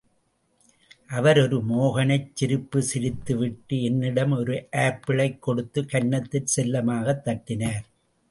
அவர் 1.09 1.39
ஒரு 1.39 1.57
மோகனச் 1.65 2.31
சிரிப்புச் 2.33 2.87
சிரித்துவிட்டு 2.91 3.81
என்னிடம் 3.81 4.31
ஒரு 4.31 4.55
ஆப்பிளைக் 4.77 5.41
கொடுத்து 5.41 5.85
கன்னத்தில் 5.85 6.51
செல்லமாகத் 6.55 7.23
தட்டினார். 7.23 7.85